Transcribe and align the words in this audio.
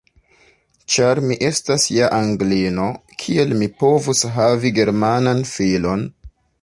Ĉar 0.93 1.19
mi 1.31 1.35
estas 1.49 1.85
ja 1.97 2.07
Anglino, 2.19 2.87
kiel 3.25 3.53
mi 3.61 3.67
povus 3.83 4.25
havi 4.39 4.73
Germanan 4.79 5.45
filon? 5.55 6.03